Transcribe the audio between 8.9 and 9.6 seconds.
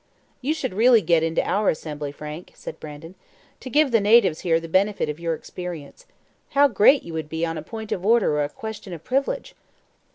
of privilege!"